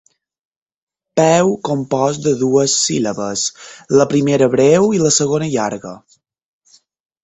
[1.21, 3.47] Peu compost de dues síl·labes,
[4.01, 5.99] la primera breu i la segona llarga.